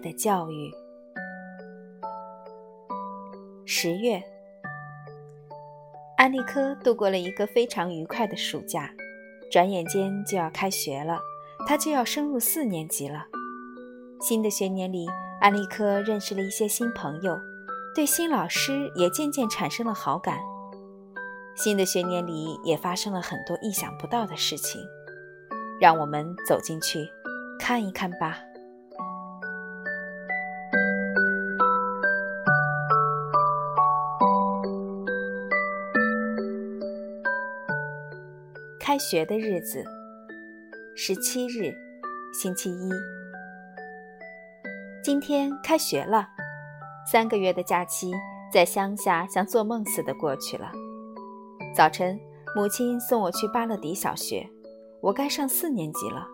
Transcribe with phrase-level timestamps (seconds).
[0.00, 0.72] 的教育。
[3.64, 4.22] 十月，
[6.16, 8.90] 安利科度过了一个非常愉快的暑假，
[9.50, 11.20] 转眼间就要开学了，
[11.66, 13.26] 他就要升入四年级了。
[14.20, 15.06] 新的学年里，
[15.40, 17.38] 安利科认识了一些新朋友，
[17.94, 20.38] 对新老师也渐渐产生了好感。
[21.56, 24.80] 新的学年里也发生了很多意想不到的事情，
[25.80, 27.08] 让我们走进去
[27.58, 28.38] 看一看吧。
[38.90, 39.84] 开学的日子，
[40.96, 41.72] 十七日，
[42.34, 42.90] 星期一。
[45.00, 46.26] 今天开学了，
[47.06, 48.12] 三个月的假期
[48.52, 50.72] 在乡下像做梦似的过去了。
[51.72, 52.18] 早晨，
[52.56, 54.44] 母亲送我去巴勒迪小学，
[55.00, 56.26] 我该上四年级了。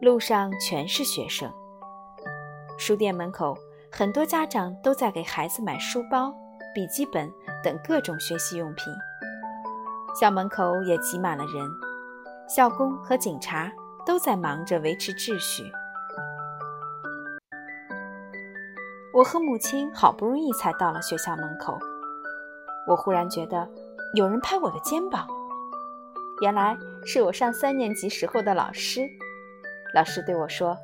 [0.00, 1.52] 路上全是学生，
[2.78, 3.58] 书店门口
[3.90, 6.32] 很多家长都在给孩子买书包、
[6.72, 7.28] 笔记本
[7.64, 8.84] 等各种学习用品。
[10.18, 11.70] 校门口也挤满了人，
[12.48, 13.70] 校工和警察
[14.06, 15.70] 都在忙着维持秩序。
[19.12, 21.78] 我和母亲好不容易才到了学校门口，
[22.88, 23.68] 我忽然觉得
[24.14, 25.28] 有人拍我的肩膀，
[26.40, 29.02] 原来是我上三年级时候的老师。
[29.94, 30.78] 老师对我说：“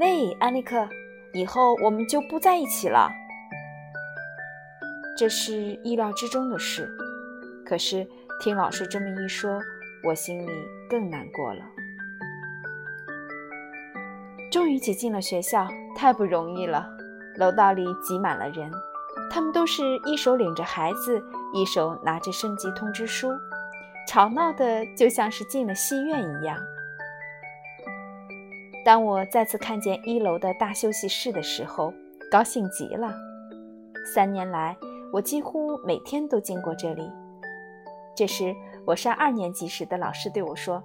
[0.00, 0.88] 喂，安利克，
[1.32, 3.10] 以后我们就不在一起了。”
[5.18, 6.88] 这是意料之中的事，
[7.66, 8.08] 可是。
[8.40, 9.60] 听老师这么一说，
[10.04, 10.52] 我心里
[10.88, 11.60] 更难过了。
[14.48, 16.88] 终于挤进了学校，太不容易了。
[17.36, 18.70] 楼道里挤满了人，
[19.28, 21.20] 他们都是一手领着孩子，
[21.52, 23.28] 一手拿着升级通知书，
[24.06, 26.56] 吵闹的就像是进了戏院一样。
[28.84, 31.92] 当我再次看见一楼的大休息室的时候，
[32.30, 33.12] 高兴极了。
[34.14, 34.76] 三年来，
[35.12, 37.10] 我几乎每天都经过这里。
[38.18, 38.52] 这时，
[38.84, 40.82] 我上二年级时的老师对我说：“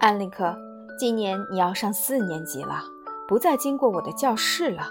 [0.00, 0.56] 安利克，
[0.98, 2.80] 今年你要上四年级了，
[3.28, 4.84] 不再经过我的教室了。”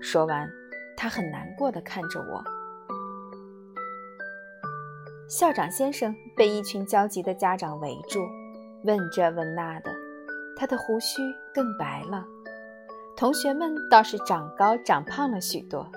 [0.00, 0.48] 说完，
[0.96, 2.44] 他很难过的看着我。
[5.28, 8.20] 校长先生被一群焦急的家长围住，
[8.84, 9.90] 问这问那的，
[10.56, 11.20] 他的胡须
[11.52, 12.24] 更白了。
[13.16, 15.90] 同学们倒是长高长胖了许多。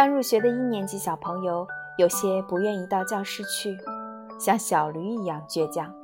[0.00, 1.68] 刚入学的一年级小朋友，
[1.98, 3.76] 有些不愿意到教室去，
[4.38, 5.94] 像小驴一样倔强，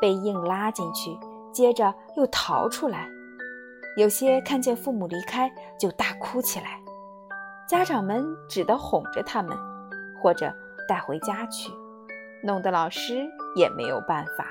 [0.00, 1.14] 被硬拉进去，
[1.52, 3.00] 接着又逃出来；
[3.98, 6.80] 有些看见父母离开就大哭起来，
[7.68, 9.54] 家长们只得哄着他们，
[10.22, 10.50] 或者
[10.88, 11.70] 带回家去，
[12.42, 13.26] 弄得老师
[13.56, 14.46] 也没有办法。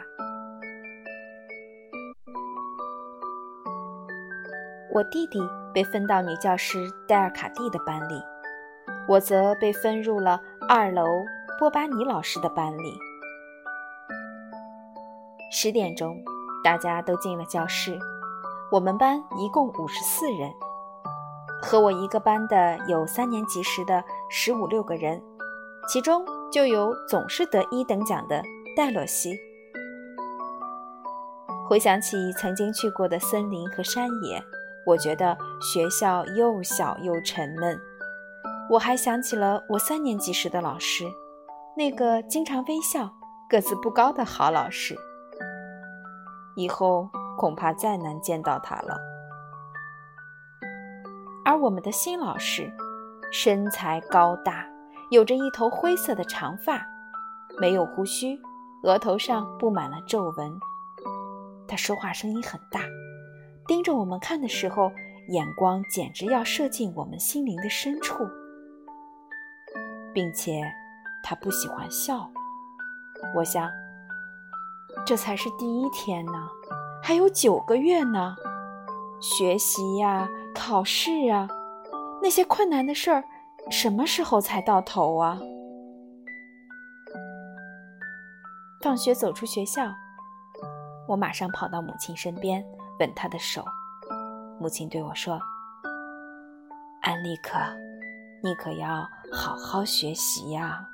[4.93, 5.39] 我弟弟
[5.73, 8.21] 被分到女教师戴尔卡蒂的班里。
[9.07, 11.05] 我则被分入了二楼
[11.59, 12.97] 波巴尼老师的班里。
[15.51, 16.17] 十点钟，
[16.63, 17.97] 大家都进了教室。
[18.71, 20.51] 我们班一共五十四人，
[21.61, 25.21] 和我一个班的有三年级时的十五六个人，
[25.87, 28.41] 其中就有总是得一等奖的
[28.75, 29.37] 戴洛西。
[31.67, 34.41] 回想起曾经去过的森林和山野，
[34.87, 37.79] 我觉得学校又小又沉闷。
[38.69, 41.05] 我还想起了我三年级时的老师，
[41.75, 43.13] 那个经常微笑、
[43.49, 44.95] 个子不高的好老师。
[46.55, 48.97] 以后恐怕再难见到他了。
[51.45, 52.71] 而我们的新老师，
[53.31, 54.65] 身材高大，
[55.11, 56.85] 有着一头灰色的长发，
[57.59, 58.39] 没有胡须，
[58.83, 60.57] 额头上布满了皱纹。
[61.67, 62.79] 他说话声音很大，
[63.67, 64.91] 盯着我们看的时候，
[65.29, 68.23] 眼光简直要射进我们心灵的深处。
[70.13, 70.63] 并且，
[71.23, 72.29] 他不喜欢笑。
[73.35, 73.69] 我想，
[75.05, 76.49] 这才是第一天呢，
[77.01, 78.35] 还有九个月呢。
[79.21, 81.47] 学习呀，考试啊，
[82.21, 83.23] 那些困难的事儿，
[83.71, 85.39] 什么时候才到头啊？
[88.81, 89.89] 放学走出学校，
[91.07, 92.61] 我马上跑到母亲身边，
[92.99, 93.63] 吻她的手。
[94.59, 95.39] 母亲对我说
[97.01, 97.57] ：“安利克。”
[98.45, 100.85] 你可要好好学习呀！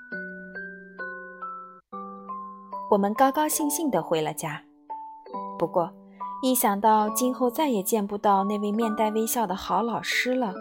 [2.91, 4.61] 我们高高兴兴的回了家。
[5.57, 5.91] 不过，
[6.43, 10.53] 一想到今后再也见不到那位面带微笑的好老师了，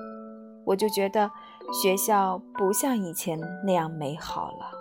[0.64, 1.31] 我就觉得
[1.70, 4.78] 学校不像以前那样美好了。